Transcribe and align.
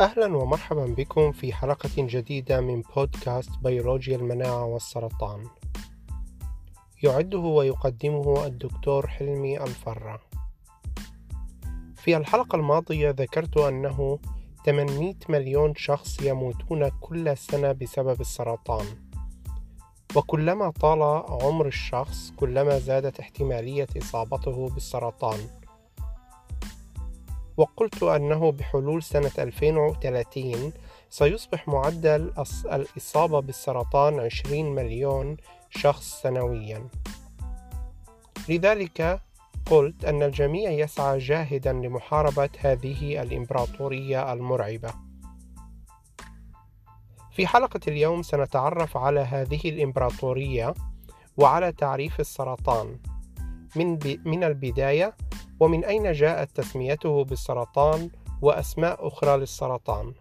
أهلا 0.00 0.36
ومرحبا 0.36 0.84
بكم 0.84 1.32
في 1.32 1.52
حلقة 1.52 1.90
جديدة 1.96 2.60
من 2.60 2.82
بودكاست 2.96 3.50
بيولوجيا 3.62 4.16
المناعة 4.16 4.64
والسرطان. 4.64 5.44
يعده 7.02 7.38
ويقدمه 7.38 8.46
الدكتور 8.46 9.06
حلمي 9.06 9.60
الفرة. 9.62 10.20
في 11.96 12.16
الحلقة 12.16 12.56
الماضية 12.56 13.10
ذكرت 13.10 13.56
أنه 13.56 14.18
800 14.66 15.14
مليون 15.28 15.74
شخص 15.74 16.22
يموتون 16.22 16.88
كل 16.88 17.36
سنة 17.36 17.72
بسبب 17.72 18.20
السرطان. 18.20 18.86
وكلما 20.16 20.70
طال 20.70 21.02
عمر 21.42 21.66
الشخص 21.66 22.30
كلما 22.36 22.78
زادت 22.78 23.20
احتمالية 23.20 23.88
إصابته 23.98 24.68
بالسرطان. 24.68 25.59
وقلت 27.60 28.02
أنه 28.02 28.52
بحلول 28.52 29.02
سنة 29.02 29.30
2030 29.38 30.72
سيصبح 31.10 31.68
معدل 31.68 32.32
الإصابة 32.72 33.40
بالسرطان 33.40 34.20
20 34.20 34.74
مليون 34.74 35.36
شخص 35.70 36.22
سنويا. 36.22 36.88
لذلك 38.48 39.20
قلت 39.66 40.04
أن 40.04 40.22
الجميع 40.22 40.70
يسعى 40.70 41.18
جاهدا 41.18 41.72
لمحاربة 41.72 42.48
هذه 42.58 43.22
الإمبراطورية 43.22 44.32
المرعبة. 44.32 44.94
في 47.32 47.46
حلقة 47.46 47.80
اليوم 47.88 48.22
سنتعرف 48.22 48.96
على 48.96 49.20
هذه 49.20 49.60
الإمبراطورية 49.64 50.74
وعلى 51.36 51.72
تعريف 51.72 52.20
السرطان. 52.20 52.98
من, 53.76 53.98
من 54.24 54.44
البداية 54.44 55.14
ومن 55.60 55.84
أين 55.84 56.12
جاءت 56.12 56.56
تسميته 56.56 57.24
بالسرطان 57.24 58.10
وأسماء 58.42 59.08
أخرى 59.08 59.36
للسرطان 59.36 60.12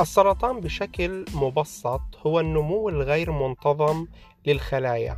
السرطان 0.00 0.60
بشكل 0.60 1.24
مبسط 1.34 2.00
هو 2.26 2.40
النمو 2.40 2.88
الغير 2.88 3.30
منتظم 3.30 4.06
للخلايا 4.46 5.16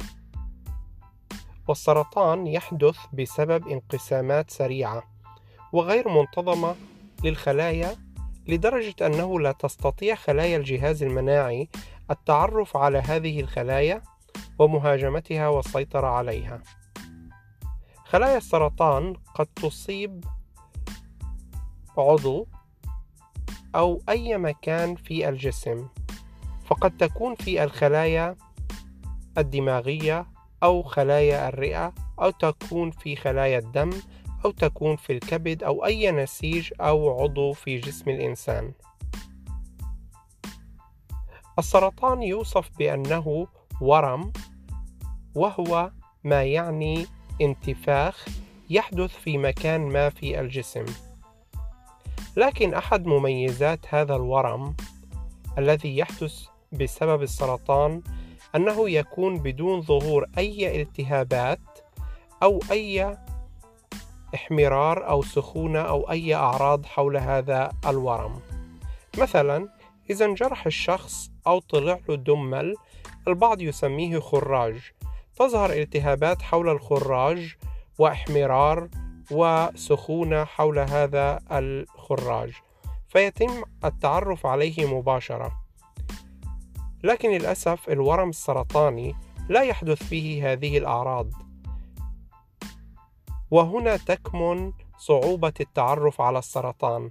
والسرطان 1.69 2.47
يحدث 2.47 2.97
بسبب 3.13 3.69
انقسامات 3.69 4.51
سريعة 4.51 5.03
وغير 5.73 6.09
منتظمة 6.09 6.75
للخلايا 7.25 7.97
لدرجة 8.49 9.07
أنه 9.07 9.41
لا 9.41 9.53
تستطيع 9.53 10.15
خلايا 10.15 10.57
الجهاز 10.57 11.03
المناعي 11.03 11.69
التعرف 12.11 12.77
على 12.77 12.99
هذه 12.99 13.41
الخلايا 13.41 14.03
ومهاجمتها 14.59 15.49
والسيطرة 15.49 16.07
عليها. 16.07 16.63
خلايا 18.05 18.37
السرطان 18.37 19.15
قد 19.35 19.47
تصيب 19.47 20.25
عضو 21.99 22.47
أو 23.75 24.03
أي 24.09 24.39
مكان 24.39 24.95
في 24.95 25.29
الجسم 25.29 25.89
فقد 26.65 26.97
تكون 26.97 27.35
في 27.35 27.65
الخلايا 27.65 28.37
الدماغية 29.39 30.27
أو 30.63 30.83
خلايا 30.83 31.49
الرئة 31.49 31.95
أو 32.21 32.31
تكون 32.31 32.91
في 32.91 33.17
خلايا 33.17 33.59
الدم 33.59 33.91
أو 34.45 34.51
تكون 34.51 34.97
في 34.97 35.13
الكبد 35.13 35.63
أو 35.63 35.85
أي 35.85 36.11
نسيج 36.11 36.73
أو 36.81 37.23
عضو 37.23 37.53
في 37.53 37.79
جسم 37.79 38.11
الإنسان. 38.11 38.73
السرطان 41.59 42.23
يوصف 42.23 42.71
بأنه 42.79 43.47
ورم 43.81 44.33
وهو 45.35 45.91
ما 46.25 46.43
يعني 46.43 47.07
انتفاخ 47.41 48.29
يحدث 48.71 49.17
في 49.17 49.39
مكان 49.39 49.81
ما 49.81 50.09
في 50.09 50.41
الجسم. 50.41 50.85
لكن 52.37 52.75
أحد 52.75 53.07
مميزات 53.07 53.95
هذا 53.95 54.17
الورم 54.17 54.75
الذي 55.59 55.97
يحدث 55.99 56.47
بسبب 56.73 57.23
السرطان 57.23 58.03
أنه 58.57 58.91
يكون 58.91 59.39
بدون 59.39 59.83
ظهور 59.83 60.27
أي 60.39 60.83
التهابات 60.83 61.61
أو 62.43 62.61
أي 62.71 63.17
احمرار 64.35 65.09
أو 65.09 65.23
سخونة 65.23 65.81
أو 65.81 66.11
أي 66.11 66.35
أعراض 66.35 66.87
حول 66.87 67.17
هذا 67.17 67.73
الورم. 67.87 68.41
مثلا 69.19 69.69
إذا 70.11 70.25
انجرح 70.25 70.67
الشخص 70.67 71.31
أو 71.47 71.59
طلع 71.59 71.99
له 72.09 72.17
دمل 72.17 72.75
البعض 73.29 73.63
يسميه 73.63 74.19
خراج. 74.19 74.93
تظهر 75.37 75.73
التهابات 75.73 76.43
حول 76.43 76.69
الخراج 76.69 77.57
واحمرار 77.99 78.89
وسخونة 79.31 80.45
حول 80.45 80.79
هذا 80.79 81.41
الخراج 81.53 82.53
فيتم 83.09 83.63
التعرف 83.85 84.47
عليه 84.47 84.99
مباشرة. 84.99 85.53
لكن 87.05 87.31
للأسف 87.31 87.89
الورم 87.89 88.29
السرطاني 88.29 89.15
لا 89.49 89.63
يحدث 89.63 90.03
فيه 90.03 90.53
هذه 90.53 90.79
الأعراض. 90.79 91.31
وهنا 93.51 93.97
تكمن 93.97 94.73
صعوبة 94.99 95.53
التعرف 95.61 96.21
على 96.21 96.39
السرطان. 96.39 97.11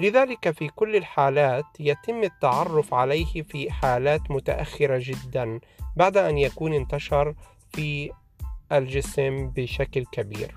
لذلك 0.00 0.50
في 0.50 0.68
كل 0.68 0.96
الحالات 0.96 1.64
يتم 1.80 2.22
التعرف 2.22 2.94
عليه 2.94 3.42
في 3.42 3.70
حالات 3.70 4.30
متأخرة 4.30 5.00
جدا 5.02 5.60
بعد 5.96 6.16
أن 6.16 6.38
يكون 6.38 6.72
انتشر 6.74 7.34
في 7.72 8.10
الجسم 8.72 9.48
بشكل 9.48 10.04
كبير. 10.12 10.56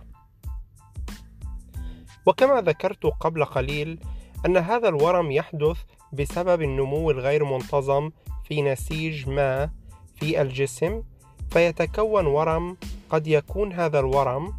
وكما 2.25 2.61
ذكرت 2.61 3.05
قبل 3.05 3.45
قليل 3.45 3.99
أن 4.45 4.57
هذا 4.57 4.89
الورم 4.89 5.31
يحدث 5.31 5.77
بسبب 6.13 6.61
النمو 6.61 7.11
الغير 7.11 7.43
منتظم 7.45 8.11
في 8.43 8.61
نسيج 8.61 9.29
ما 9.29 9.69
في 10.15 10.41
الجسم 10.41 11.03
فيتكون 11.51 12.25
ورم 12.25 12.77
قد 13.09 13.27
يكون 13.27 13.73
هذا 13.73 13.99
الورم 13.99 14.53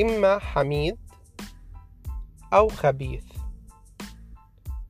إما 0.00 0.38
حميد 0.38 0.98
أو 2.52 2.68
خبيث. 2.68 3.24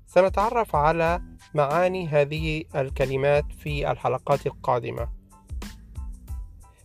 سنتعرف 0.06 0.76
على 0.76 1.22
معاني 1.54 2.08
هذه 2.08 2.64
الكلمات 2.76 3.44
في 3.52 3.90
الحلقات 3.90 4.46
القادمة. 4.46 5.08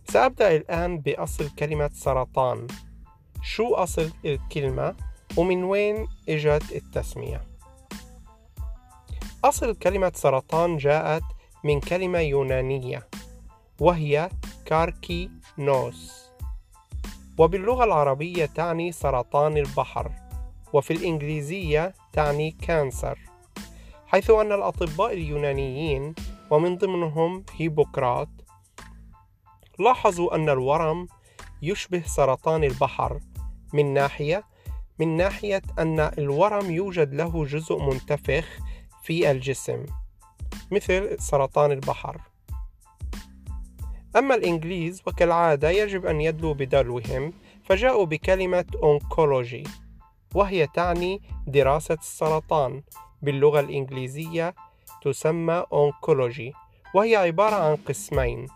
سأبدأ 0.08 0.56
الآن 0.56 0.98
بأصل 0.98 1.50
كلمة 1.50 1.90
سرطان. 1.92 2.66
شو 3.42 3.74
أصل 3.74 4.10
الكلمة 4.24 4.96
ومن 5.36 5.64
وين 5.64 6.06
إجت 6.28 6.72
التسمية؟ 6.74 7.42
أصل 9.44 9.74
كلمة 9.74 10.12
سرطان 10.14 10.76
جاءت 10.76 11.22
من 11.64 11.80
كلمة 11.80 12.18
يونانية 12.18 13.08
وهي 13.80 14.30
كاركي 14.64 15.30
نوس 15.58 16.30
وباللغة 17.38 17.84
العربية 17.84 18.46
تعني 18.46 18.92
سرطان 18.92 19.56
البحر 19.56 20.12
وفي 20.72 20.92
الإنجليزية 20.92 21.94
تعني 22.12 22.50
كانسر 22.50 23.18
حيث 24.06 24.30
أن 24.30 24.52
الأطباء 24.52 25.12
اليونانيين 25.12 26.14
ومن 26.50 26.76
ضمنهم 26.76 27.44
هيبوكرات 27.56 28.28
لاحظوا 29.78 30.34
أن 30.34 30.48
الورم 30.48 31.06
يشبه 31.62 32.02
سرطان 32.06 32.64
البحر 32.64 33.20
من 33.72 33.94
ناحية 33.94 34.44
من 34.98 35.16
ناحية 35.16 35.62
أن 35.78 36.00
الورم 36.00 36.70
يوجد 36.70 37.14
له 37.14 37.44
جزء 37.44 37.78
منتفخ 37.78 38.58
في 39.02 39.30
الجسم 39.30 39.86
مثل 40.70 41.16
سرطان 41.20 41.72
البحر. 41.72 42.20
أما 44.16 44.34
الإنجليز 44.34 45.02
وكالعادة 45.06 45.70
يجب 45.70 46.06
أن 46.06 46.20
يدلوا 46.20 46.54
بدلوهم 46.54 47.32
فجاءوا 47.64 48.06
بكلمة 48.06 48.64
oncology 48.82 49.64
وهي 50.34 50.66
تعني 50.66 51.22
دراسة 51.46 51.94
السرطان. 51.94 52.82
باللغة 53.26 53.60
الإنجليزية 53.60 54.54
تسمى 55.02 55.64
oncology 55.72 56.52
وهي 56.94 57.16
عبارة 57.16 57.54
عن 57.54 57.76
قسمين. 57.76 58.46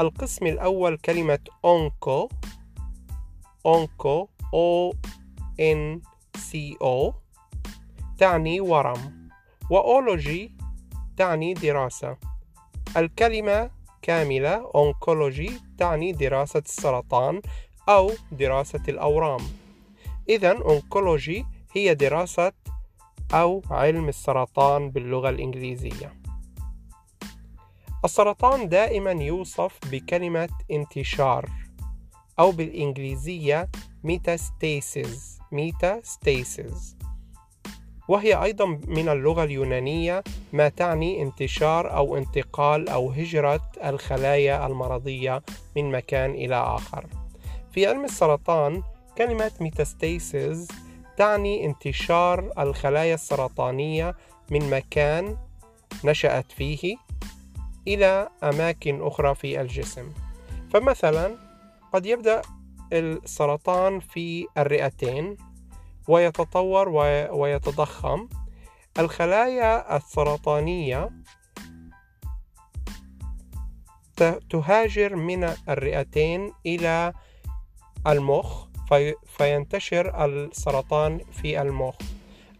القسم 0.00 0.46
الأول 0.46 0.98
كلمة 0.98 1.38
onco 1.64 2.28
onco 3.66 4.28
O 4.54 4.92
N 5.60 6.00
C 6.38 6.78
O 6.82 7.12
تعني 8.18 8.60
ورم 8.60 9.28
و 9.70 9.84
ology 9.84 10.54
تعني 11.16 11.54
دراسة. 11.54 12.16
الكلمة 12.96 13.70
كاملة 14.02 14.70
oncology 14.74 15.50
تعني 15.78 16.12
دراسة 16.12 16.62
السرطان 16.66 17.42
أو 17.88 18.10
دراسة 18.32 18.82
الأورام. 18.88 19.40
إذا 20.28 20.58
oncology 20.58 21.46
هي 21.72 21.94
دراسة 21.94 22.52
أو 23.34 23.62
علم 23.70 24.08
السرطان 24.08 24.90
باللغة 24.90 25.28
الإنجليزية. 25.28 26.12
السرطان 28.04 28.68
دائما 28.68 29.10
يوصف 29.10 29.78
بكلمة 29.92 30.48
انتشار 30.70 31.50
أو 32.38 32.50
بالإنجليزية 32.50 33.68
metastasis 34.04 35.38
metastasis 35.52 36.96
وهي 38.08 38.42
أيضا 38.42 38.66
من 38.66 39.08
اللغة 39.08 39.44
اليونانية 39.44 40.24
ما 40.52 40.68
تعني 40.68 41.22
انتشار 41.22 41.96
أو 41.96 42.16
انتقال 42.16 42.88
أو 42.88 43.10
هجرة 43.10 43.70
الخلايا 43.84 44.66
المرضية 44.66 45.42
من 45.76 45.90
مكان 45.90 46.30
إلى 46.30 46.56
آخر 46.56 47.06
في 47.72 47.86
علم 47.86 48.04
السرطان 48.04 48.82
كلمة 49.18 49.52
metastasis 49.60 50.68
تعني 51.16 51.66
انتشار 51.66 52.52
الخلايا 52.58 53.14
السرطانية 53.14 54.14
من 54.50 54.70
مكان 54.70 55.36
نشأت 56.04 56.52
فيه 56.52 56.96
إلى 57.88 58.28
أماكن 58.42 59.02
أخرى 59.02 59.34
في 59.34 59.60
الجسم. 59.60 60.12
فمثلا 60.72 61.36
قد 61.92 62.06
يبدأ 62.06 62.42
السرطان 62.92 64.00
في 64.00 64.46
الرئتين 64.58 65.36
ويتطور 66.08 66.88
ويتضخم. 67.32 68.28
الخلايا 68.98 69.96
السرطانية 69.96 71.10
تهاجر 74.50 75.16
من 75.16 75.44
الرئتين 75.68 76.52
إلى 76.66 77.12
المخ 78.06 78.69
فينتشر 79.26 80.24
السرطان 80.24 81.18
في 81.32 81.62
المخ 81.62 81.94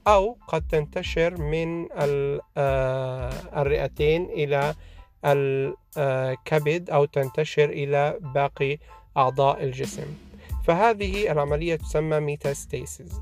أو 0.07 0.37
قد 0.49 0.69
تنتشر 0.69 1.41
من 1.41 1.89
آه، 2.57 3.33
الرئتين 3.57 4.25
إلى 4.25 4.75
الكبد 5.25 6.91
أو 6.91 7.05
تنتشر 7.05 7.65
إلى 7.65 8.19
باقي 8.21 8.79
أعضاء 9.17 9.65
الجسم. 9.65 10.07
فهذه 10.65 11.33
العملية 11.33 11.77
تسمى 11.77 12.21
ميتاستيسيس 12.21 13.13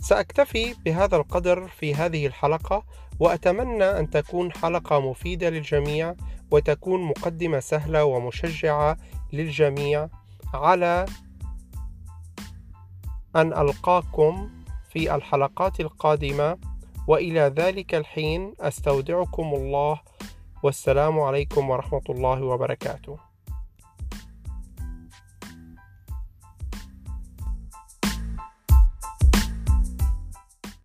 سأكتفي 0.00 0.74
بهذا 0.84 1.16
القدر 1.16 1.68
في 1.68 1.94
هذه 1.94 2.26
الحلقة 2.26 2.84
وأتمنى 3.20 3.84
أن 3.84 4.10
تكون 4.10 4.52
حلقة 4.52 5.00
مفيدة 5.00 5.50
للجميع 5.50 6.14
وتكون 6.50 7.02
مقدمة 7.02 7.60
سهلة 7.60 8.04
ومشجعة 8.04 8.96
للجميع. 9.32 10.08
على 10.54 11.06
أن 13.36 13.52
ألقاكم 13.52 14.50
في 14.90 15.14
الحلقات 15.14 15.80
القادمة 15.80 16.58
وإلى 17.06 17.40
ذلك 17.40 17.94
الحين 17.94 18.54
أستودعكم 18.60 19.54
الله 19.54 20.00
والسلام 20.62 21.20
عليكم 21.20 21.70
ورحمة 21.70 22.02
الله 22.10 22.42
وبركاته. 22.42 23.27